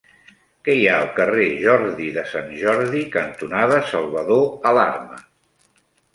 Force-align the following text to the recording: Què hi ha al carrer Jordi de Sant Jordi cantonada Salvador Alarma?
Què 0.67 0.73
hi 0.77 0.85
ha 0.85 0.95
al 1.01 1.11
carrer 1.19 1.45
Jordi 1.65 2.07
de 2.15 2.23
Sant 2.31 2.49
Jordi 2.63 3.03
cantonada 3.17 3.83
Salvador 3.93 4.43
Alarma? 4.73 5.23